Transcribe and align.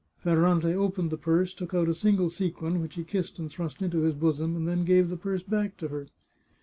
Ferrante 0.17 0.73
opened 0.73 1.11
the 1.11 1.15
purse, 1.19 1.53
took 1.53 1.75
out 1.75 1.87
a 1.87 1.93
single 1.93 2.27
sequin, 2.27 2.81
which 2.81 2.95
he 2.95 3.03
kissed 3.03 3.37
and 3.37 3.51
thrust 3.51 3.83
into 3.83 3.99
his 4.01 4.15
bosom, 4.15 4.55
and 4.55 4.67
then 4.67 4.83
gave 4.83 5.09
the 5.11 5.15
purse 5.15 5.43
back 5.43 5.77
to 5.77 5.89
her. 5.89 6.07